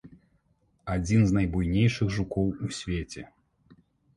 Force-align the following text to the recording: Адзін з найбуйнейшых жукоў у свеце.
Адзін 0.93 1.21
з 1.27 1.31
найбуйнейшых 1.39 2.07
жукоў 2.17 2.47
у 2.69 2.73
свеце. 2.79 3.21